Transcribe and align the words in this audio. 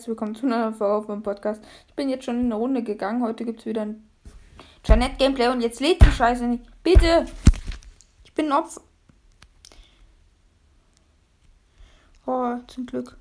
herzlich 0.00 0.12
willkommen 0.12 0.34
zu 0.34 0.46
einer 0.46 0.72
Folge 0.72 0.94
auf 0.94 1.08
meinem 1.08 1.22
Podcast. 1.22 1.62
Ich 1.86 1.92
bin 1.92 2.08
jetzt 2.08 2.24
schon 2.24 2.40
in 2.40 2.46
eine 2.46 2.54
Runde 2.54 2.82
gegangen. 2.82 3.22
Heute 3.22 3.44
gibt 3.44 3.60
es 3.60 3.66
wieder 3.66 3.82
ein 3.82 4.08
Janet 4.82 5.18
Gameplay 5.18 5.48
und 5.48 5.60
jetzt 5.60 5.78
lädt 5.78 6.00
die 6.00 6.10
Scheiße 6.10 6.46
nicht. 6.46 6.64
Bitte! 6.82 7.26
Ich 8.24 8.32
bin 8.32 8.46
ein 8.46 8.52
Opfer. 8.52 8.80
Oh, 12.24 12.56
zum 12.66 12.86
Glück. 12.86 13.18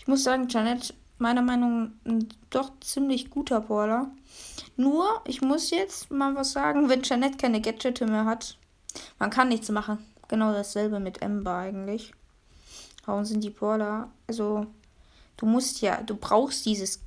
Ich 0.00 0.08
muss 0.08 0.24
sagen, 0.24 0.48
Janet, 0.48 0.92
meiner 1.18 1.42
Meinung 1.42 1.92
nach, 2.02 2.24
doch 2.50 2.72
ziemlich 2.80 3.30
guter 3.30 3.60
Brawler. 3.60 4.10
Nur, 4.76 5.22
ich 5.24 5.40
muss 5.40 5.70
jetzt 5.70 6.10
mal 6.10 6.34
was 6.34 6.50
sagen, 6.50 6.88
wenn 6.88 7.04
Janet 7.04 7.38
keine 7.38 7.60
Gadgete 7.60 8.06
mehr 8.06 8.24
hat. 8.24 8.58
Man 9.20 9.30
kann 9.30 9.50
nichts 9.50 9.70
machen. 9.70 9.98
Genau 10.26 10.52
dasselbe 10.52 10.98
mit 10.98 11.22
Ember 11.22 11.58
eigentlich. 11.58 12.12
Warum 13.06 13.24
sind 13.24 13.44
die 13.44 13.50
Brawler? 13.50 14.10
Also, 14.26 14.66
du 15.38 15.46
musst 15.46 15.80
ja, 15.80 16.02
du 16.02 16.14
brauchst 16.14 16.66
dieses. 16.66 17.00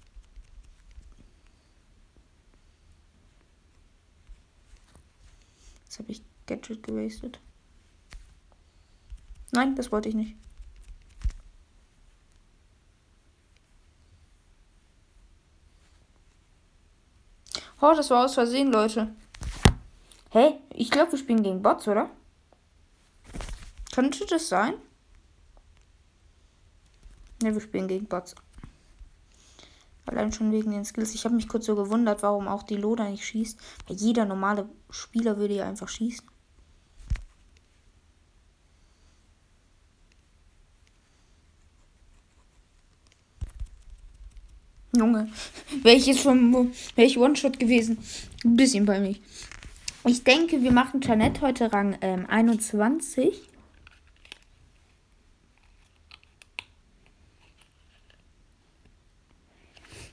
Jetzt 5.83 5.99
habe 5.99 6.11
ich 6.11 6.23
Gadget 6.47 6.81
gewastet. 6.81 7.39
Nein, 9.51 9.75
das 9.75 9.91
wollte 9.91 10.09
ich 10.09 10.15
nicht. 10.15 10.35
Oh, 17.81 17.93
das 17.95 18.09
war 18.09 18.25
aus 18.25 18.35
Versehen, 18.35 18.71
Leute. 18.71 19.13
Hä? 20.29 20.39
Hey, 20.39 20.59
ich 20.73 20.91
glaube, 20.91 21.11
wir 21.11 21.19
spielen 21.19 21.43
gegen 21.43 21.61
Bots, 21.61 21.87
oder? 21.87 22.09
Könnte 23.91 24.25
das 24.27 24.47
sein? 24.47 24.75
Ne, 27.41 27.53
wir 27.53 27.61
spielen 27.61 27.87
gegen 27.87 28.05
Bots. 28.05 28.35
Allein 30.05 30.31
schon 30.31 30.51
wegen 30.51 30.71
den 30.71 30.85
Skills. 30.85 31.13
Ich 31.15 31.25
habe 31.25 31.35
mich 31.35 31.47
kurz 31.47 31.65
so 31.65 31.75
gewundert, 31.75 32.23
warum 32.23 32.47
auch 32.47 32.63
die 32.63 32.75
Loda 32.75 33.09
nicht 33.09 33.25
schießt. 33.25 33.57
Weil 33.87 33.97
jeder 33.97 34.25
normale 34.25 34.67
Spieler 34.89 35.37
würde 35.37 35.55
ja 35.55 35.67
einfach 35.67 35.87
schießen. 35.87 36.25
Junge, 44.93 45.29
jetzt 45.83 46.19
schon, 46.19 46.73
wäre 46.95 47.07
ich 47.07 47.17
One-Shot 47.17 47.57
gewesen. 47.59 47.97
Ein 48.43 48.57
bisschen 48.57 48.85
bei 48.85 48.99
mir. 48.99 49.15
Ich 50.05 50.23
denke, 50.23 50.61
wir 50.61 50.71
machen 50.71 50.99
Janet 51.01 51.41
heute 51.41 51.71
Rang 51.71 51.97
ähm, 52.01 52.25
21. 52.27 53.50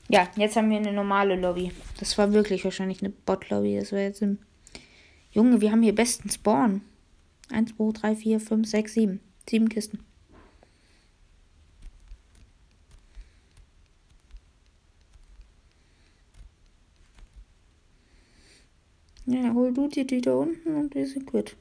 Ja, 0.09 0.27
jetzt 0.37 0.56
haben 0.56 0.70
wir 0.70 0.78
eine 0.78 0.92
normale 0.92 1.37
Lobby. 1.37 1.70
Das 1.98 2.17
war 2.17 2.33
wirklich 2.33 2.64
wahrscheinlich 2.64 3.03
eine 3.03 3.11
Bot-Lobby. 3.11 3.77
Das 3.77 3.92
war 3.92 4.01
jetzt 4.01 4.23
im. 4.23 4.39
Junge, 5.31 5.61
wir 5.61 5.70
haben 5.70 5.83
hier 5.83 5.95
besten 5.95 6.31
Spawn. 6.31 6.81
1, 7.50 7.77
2, 7.77 7.92
3, 7.92 8.17
4, 8.17 8.41
5, 8.41 8.67
6, 8.67 8.95
7. 8.95 9.20
Sieben 9.48 9.69
Kisten. 9.69 10.00
Ja, 19.27 19.53
hol 19.53 19.75
du 19.75 19.89
dir 19.89 20.06
die 20.06 20.22
da 20.22 20.34
unten 20.34 20.75
und 20.75 20.95
wir 20.95 21.06
sind 21.06 21.27
quitt. 21.27 21.55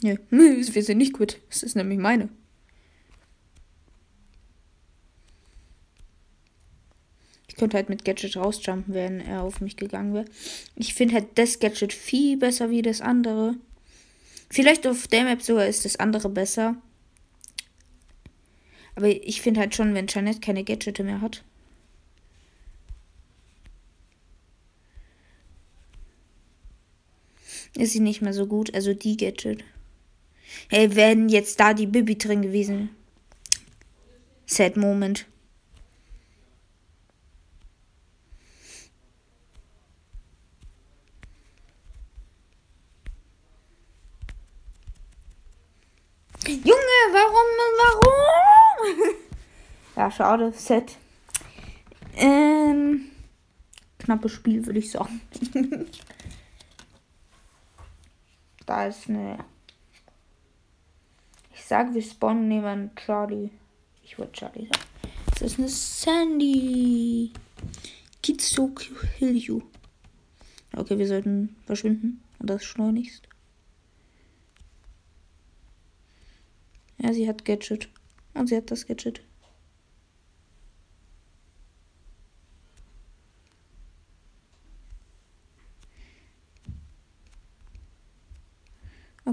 Ja, 0.00 0.14
wir 0.30 0.82
sind 0.82 0.96
nicht 0.96 1.12
quitt. 1.12 1.42
Das 1.50 1.62
ist 1.62 1.76
nämlich 1.76 1.98
meine. 1.98 2.30
Könnte 7.60 7.76
halt 7.76 7.90
mit 7.90 8.06
Gadget 8.06 8.38
rausjumpen, 8.38 8.94
wenn 8.94 9.20
er 9.20 9.42
auf 9.42 9.60
mich 9.60 9.76
gegangen 9.76 10.14
wäre. 10.14 10.24
Ich 10.76 10.94
finde 10.94 11.16
halt 11.16 11.26
das 11.34 11.58
Gadget 11.58 11.92
viel 11.92 12.38
besser 12.38 12.70
wie 12.70 12.80
das 12.80 13.02
andere. 13.02 13.54
Vielleicht 14.48 14.86
auf 14.86 15.06
der 15.08 15.24
Map 15.24 15.42
sogar 15.42 15.66
ist 15.66 15.84
das 15.84 15.96
andere 15.96 16.30
besser. 16.30 16.76
Aber 18.96 19.08
ich 19.08 19.42
finde 19.42 19.60
halt 19.60 19.74
schon, 19.74 19.92
wenn 19.92 20.06
Janet 20.06 20.40
keine 20.40 20.64
Gadgete 20.64 21.04
mehr 21.04 21.20
hat. 21.20 21.44
Ist 27.76 27.92
sie 27.92 28.00
nicht 28.00 28.22
mehr 28.22 28.32
so 28.32 28.46
gut. 28.46 28.74
Also 28.74 28.94
die 28.94 29.18
Gadget. 29.18 29.64
Hey, 30.70 30.96
wenn 30.96 31.28
jetzt 31.28 31.60
da 31.60 31.74
die 31.74 31.86
Bibi 31.86 32.16
drin 32.16 32.40
gewesen. 32.40 32.88
Sad 34.46 34.78
Moment. 34.78 35.26
Junge, 46.50 47.00
warum, 47.12 47.48
warum? 47.78 49.14
Ja, 50.00 50.10
schade, 50.10 50.50
Set. 50.54 50.96
Ähm, 52.16 53.10
knappes 53.98 54.32
Spiel, 54.32 54.64
würde 54.64 54.78
ich 54.78 54.90
sagen. 54.90 55.20
da 58.64 58.86
ist 58.86 59.10
eine. 59.10 59.44
Ich 61.52 61.62
sage, 61.62 61.92
wir 61.92 62.00
spawnen 62.00 62.48
neben 62.48 62.94
Charlie. 62.96 63.50
Ich 64.02 64.18
wollte 64.18 64.32
Charlie 64.32 64.68
sagen. 64.68 64.86
Das 65.32 65.42
ist 65.42 65.58
eine 65.58 65.68
Sandy. 65.68 67.34
Kill 68.22 69.36
you. 69.36 69.60
Okay, 70.74 70.96
wir 70.96 71.08
sollten 71.08 71.56
verschwinden. 71.66 72.22
Und 72.38 72.48
das 72.48 72.64
schleunigst. 72.64 73.28
Ja, 76.96 77.12
sie 77.12 77.28
hat 77.28 77.44
Gadget. 77.44 77.90
Und 78.32 78.46
sie 78.46 78.56
hat 78.56 78.70
das 78.70 78.86
Gadget. 78.86 79.20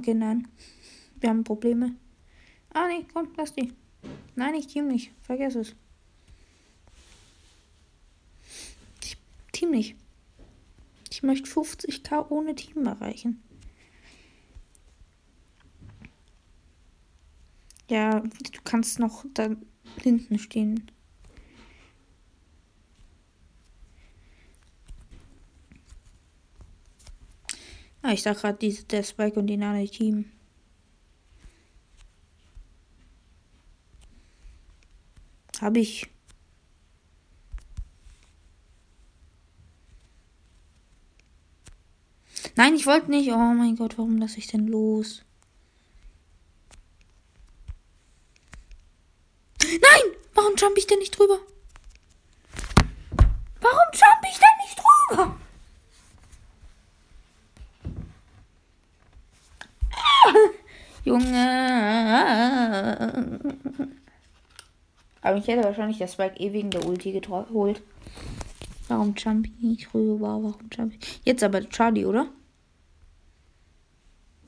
Okay, 0.08 0.14
nein. 0.14 0.48
Wir 1.20 1.30
haben 1.30 1.44
Probleme. 1.44 1.98
Ah, 2.70 2.88
nee, 2.88 3.06
komm, 3.14 3.28
lass 3.36 3.54
die. 3.54 3.74
Nein, 4.36 4.56
ich 4.56 4.68
team 4.68 4.88
nicht. 4.88 5.12
Vergiss 5.22 5.56
es. 5.56 5.76
Ich 9.04 9.18
team 9.52 9.72
nicht. 9.72 9.98
Ich 11.12 11.24
möchte 11.24 11.50
50k 11.50 12.32
ohne 12.32 12.56
Team 12.56 12.88
erreichen. 12.88 13.44
Ja, 17.90 18.22
du 18.22 18.62
kannst 18.64 19.00
noch 19.00 19.26
da 19.34 19.58
hinten 20.02 20.40
stehen. 20.40 20.90
Ah, 28.08 28.14
ich 28.14 28.22
sag 28.22 28.38
gerade, 28.40 28.58
der 28.86 29.04
Spike 29.04 29.38
und 29.38 29.48
die 29.48 29.58
Nane 29.58 29.86
Team. 29.90 30.32
Hab 35.60 35.76
ich. 35.76 36.08
Nein, 42.56 42.76
ich 42.76 42.86
wollte 42.86 43.12
nicht. 43.12 43.30
Oh 43.30 43.36
mein 43.36 43.76
Gott, 43.76 43.98
warum 43.98 44.18
lasse 44.18 44.38
ich 44.38 44.48
denn 44.48 44.68
los? 44.68 45.26
Warum 50.34 50.56
jump 50.56 50.78
ich 50.78 50.88
denn 50.88 51.00
nicht 51.00 51.20
drüber? 51.20 51.40
Warum 53.60 53.92
jump 53.92 54.24
ich 54.32 54.40
denn 54.40 54.58
nicht 54.64 54.80
drüber? 54.80 55.38
Junge. 61.20 62.80
Aber 65.22 65.38
ich 65.38 65.48
hätte 65.48 65.64
wahrscheinlich 65.64 65.98
das 65.98 66.14
Spike 66.14 66.40
eh 66.40 66.54
wegen 66.54 66.70
der 66.70 66.86
Ulti 66.86 67.12
geholt. 67.12 67.82
Warum 68.88 69.14
jump 69.16 69.48
ich 69.48 69.60
nicht 69.62 69.94
rüber? 69.94 70.42
Warum 70.42 70.70
jump 70.72 70.94
ich? 70.94 71.22
Jetzt 71.26 71.44
aber 71.44 71.68
Charlie, 71.70 72.06
oder? 72.06 72.28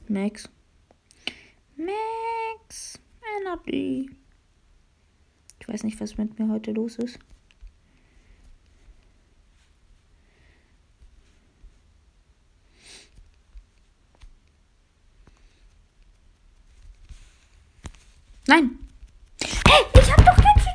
Max. 0.07 0.49
Max. 1.75 2.99
Energy 3.41 4.09
weiß 5.69 5.83
nicht, 5.83 6.01
was 6.01 6.17
mit 6.17 6.37
mir 6.39 6.49
heute 6.49 6.71
los 6.71 6.97
ist. 6.97 7.19
Nein! 18.47 18.79
Hey, 19.67 19.85
ich 19.93 20.11
hab 20.11 20.19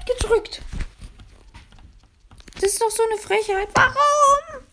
gedrückt. 0.07 0.63
Das 2.55 2.65
ist 2.65 2.81
doch 2.81 2.91
so 2.91 3.03
eine 3.03 3.21
Frechheit. 3.21 3.69
Warum? 3.75 4.65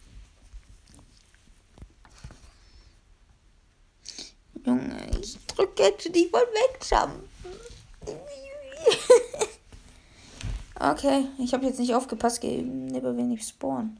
Junge, 4.65 5.19
ich 5.19 5.37
drücke 5.47 5.83
jetzt 5.83 6.15
die 6.15 6.31
wollte 6.31 6.51
wegjumpen. 6.53 7.29
okay, 10.79 11.25
ich 11.39 11.53
habe 11.53 11.65
jetzt 11.65 11.79
nicht 11.79 11.93
aufgepasst, 11.93 12.43
neben 12.43 13.17
wenig 13.17 13.47
Spawn. 13.47 13.97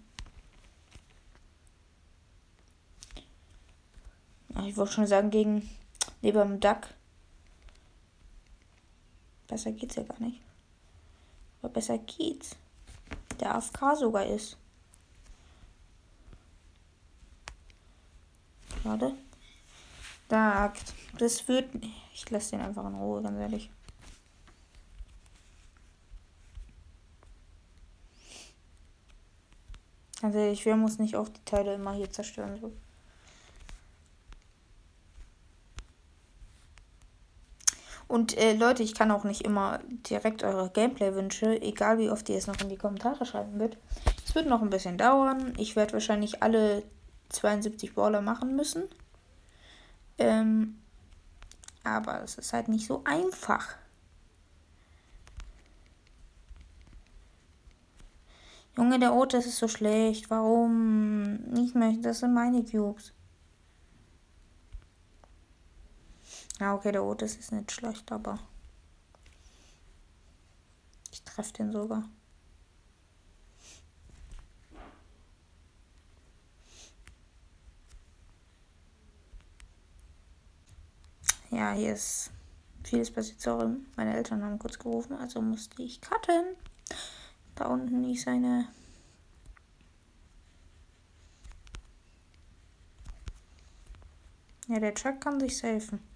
Ich 4.66 4.78
wollte 4.78 4.94
schon 4.94 5.08
sagen, 5.08 5.32
gegen 5.32 5.70
neben 6.22 6.40
dem 6.40 6.60
Duck. 6.60 6.88
Besser 9.52 9.74
geht's 9.74 9.98
ja 9.98 10.04
gar 10.04 10.20
nicht. 10.22 10.42
Aber 11.62 11.74
besser 11.74 11.98
geht's. 11.98 12.56
Der 13.42 13.54
AFK 13.54 13.98
sogar 13.98 14.26
ist. 14.26 14.56
Schade. 18.82 19.14
Da, 20.30 20.72
das 21.18 21.46
wird. 21.50 21.70
Ich 22.14 22.30
lasse 22.30 22.52
den 22.52 22.62
einfach 22.62 22.88
in 22.88 22.96
Ruhe, 22.96 23.22
ganz 23.22 23.38
ehrlich. 23.40 23.70
Ganz 30.22 30.34
ehrlich, 30.34 30.66
wir 30.66 30.78
muss 30.78 30.98
nicht 30.98 31.18
auch 31.18 31.28
die 31.28 31.44
Teile 31.44 31.74
immer 31.74 31.92
hier 31.92 32.10
zerstören. 32.10 32.58
So. 32.62 32.72
Und 38.08 38.38
äh, 38.38 38.54
Leute, 38.54 38.84
ich 38.84 38.94
kann 38.94 39.12
auch 39.12 39.24
nicht 39.24 39.42
immer 39.42 39.80
direkt 40.10 40.44
eure 40.44 40.70
Gameplay-Wünsche, 40.70 41.62
egal 41.62 41.98
wie 41.98 42.10
oft 42.10 42.28
ihr 42.30 42.38
es 42.38 42.48
noch 42.48 42.60
in 42.60 42.70
die 42.70 42.78
Kommentare 42.78 43.26
schreiben 43.26 43.60
wird. 43.60 43.78
Es 44.26 44.36
wird 44.36 44.48
noch 44.48 44.62
ein 44.62 44.70
bisschen 44.70 44.98
dauern. 44.98 45.54
Ich 45.58 45.76
werde 45.76 45.94
wahrscheinlich 45.94 46.44
alle 46.44 46.84
72 47.30 47.96
Baller 47.96 48.22
machen 48.22 48.56
müssen. 48.56 48.84
Ähm, 50.18 50.78
aber 51.84 52.22
es 52.24 52.38
ist 52.38 52.54
halt 52.54 52.68
nicht 52.68 52.86
so 52.86 53.02
einfach. 53.06 53.76
Junge, 58.78 59.00
der 59.00 59.14
Otis 59.14 59.46
ist 59.46 59.58
so 59.58 59.68
schlecht. 59.68 60.30
Warum? 60.30 61.40
Ich 61.56 61.76
möchte, 61.76 62.02
das 62.02 62.20
sind 62.20 62.34
meine 62.34 62.64
Cubes. 62.64 63.14
Ja, 66.62 66.76
okay, 66.76 66.92
der 66.92 67.04
Otis 67.04 67.38
ist 67.38 67.52
nicht 67.52 67.72
schlecht, 67.72 68.12
aber 68.12 68.38
ich 71.12 71.24
treffe 71.24 71.54
den 71.54 71.72
sogar. 71.72 72.08
Ja, 81.50 81.72
hier 81.72 81.94
ist 81.94 82.30
vieles 82.84 83.10
passiert. 83.10 83.42
Sorry, 83.42 83.76
meine 83.96 84.16
Eltern 84.16 84.44
haben 84.44 84.60
kurz 84.60 84.78
gerufen, 84.78 85.14
also 85.14 85.42
musste 85.42 85.82
ich 85.82 86.00
cutten. 86.00 86.56
Da 87.56 87.66
unten 87.70 88.04
ist 88.04 88.28
eine 88.28 88.68
Ja, 94.68 94.80
der 94.80 94.94
Truck 94.94 95.20
kann 95.22 95.40
sich 95.40 95.64
helfen. 95.64 96.11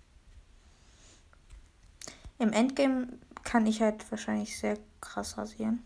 Im 2.38 2.52
Endgame 2.52 3.08
kann 3.44 3.66
ich 3.66 3.82
halt 3.82 4.10
wahrscheinlich 4.12 4.58
sehr 4.58 4.78
krass 5.02 5.38
rasieren. 5.38 5.84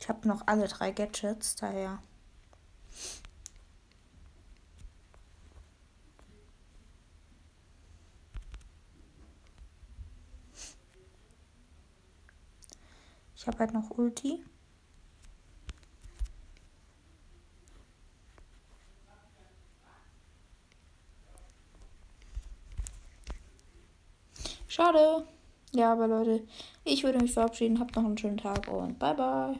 Ich 0.00 0.08
habe 0.08 0.26
noch 0.26 0.46
alle 0.46 0.68
drei 0.68 0.90
Gadgets, 0.90 1.56
daher. 1.56 1.98
Ich 13.36 13.46
habe 13.46 13.58
halt 13.58 13.72
noch 13.74 13.90
Ulti. 13.90 14.42
Schade. 24.68 25.26
Ja, 25.72 25.92
aber 25.92 26.06
Leute, 26.06 26.46
ich 26.84 27.02
würde 27.02 27.18
mich 27.18 27.32
verabschieden. 27.32 27.80
Habt 27.80 27.96
noch 27.96 28.04
einen 28.04 28.18
schönen 28.18 28.38
Tag 28.38 28.68
und 28.68 28.98
bye 28.98 29.14
bye. 29.14 29.56